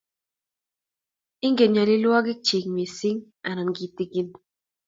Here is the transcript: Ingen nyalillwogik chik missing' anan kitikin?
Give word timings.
Ingen 1.47 1.69
nyalillwogik 1.73 2.39
chik 2.47 2.65
missing' 2.75 3.23
anan 3.49 3.69
kitikin? 3.77 4.27